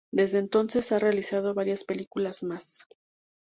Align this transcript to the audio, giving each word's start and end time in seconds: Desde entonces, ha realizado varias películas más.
Desde 0.11 0.39
entonces, 0.39 0.91
ha 0.91 0.97
realizado 0.97 1.53
varias 1.53 1.83
películas 1.83 2.41
más. 2.41 2.87